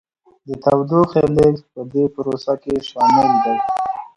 د 0.47 0.49
تودوخې 0.63 1.23
لیږد 1.35 1.63
په 1.73 1.81
دې 1.91 2.03
پروسه 2.13 2.53
کې 2.61 2.75
شامل 2.89 3.29
دی. 3.43 3.55